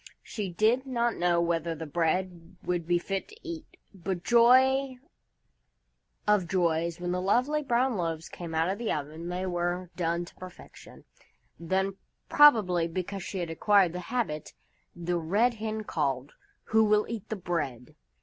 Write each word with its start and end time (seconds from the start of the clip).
She 0.23 0.49
did 0.49 0.87
not 0.87 1.15
know 1.17 1.39
whether 1.39 1.75
the 1.75 1.85
bread 1.85 2.55
would 2.63 2.87
be 2.87 2.97
fit 2.97 3.27
to 3.27 3.35
eat, 3.47 3.77
but 3.93 4.23
joy 4.23 4.97
of 6.27 6.47
joys! 6.47 6.99
when 6.99 7.11
the 7.11 7.21
lovely 7.21 7.61
brown 7.61 7.97
loaves 7.97 8.27
came 8.27 8.55
out 8.55 8.67
of 8.67 8.79
the 8.79 8.91
oven, 8.91 9.29
they 9.29 9.45
were 9.45 9.91
done 9.95 10.25
to 10.25 10.33
perfection. 10.37 11.05
Then, 11.59 11.97
probably 12.29 12.87
because 12.87 13.21
she 13.21 13.37
had 13.41 13.51
acquired 13.51 13.93
the 13.93 13.99
habit, 14.09 14.53
the 14.95 15.17
Red 15.19 15.53
Hen 15.53 15.83
called: 15.83 16.31
"Who 16.69 16.83
will 16.83 17.05
eat 17.07 17.29
the 17.29 17.35
Bread?" 17.35 17.93